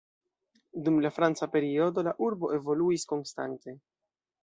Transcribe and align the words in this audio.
Dum 0.87 0.97
la 1.07 1.11
franca 1.17 1.49
periodo 1.57 2.07
la 2.09 2.17
urbo 2.31 2.53
evoluis 2.61 3.09
konstante. 3.15 3.81